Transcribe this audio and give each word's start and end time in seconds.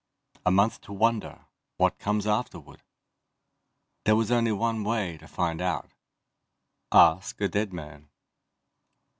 A 0.47 0.49
month 0.49 0.81
to 0.81 0.93
wonder, 0.93 1.45
what 1.77 1.99
comes 1.99 2.25
afterward? 2.25 2.81
There 4.05 4.15
was 4.15 4.31
one 4.31 4.83
way 4.83 5.17
to 5.19 5.27
find 5.27 5.61
out 5.61 5.91
ask 6.91 7.39
a 7.39 7.47
dead 7.47 7.71
man! 7.71 8.09